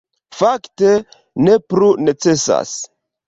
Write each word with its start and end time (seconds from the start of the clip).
Fakte, 0.37 0.93
ne 1.49 1.59
plu 1.73 1.91
necesas. 2.07 2.75